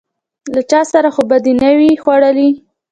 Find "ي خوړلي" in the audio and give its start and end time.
1.91-2.49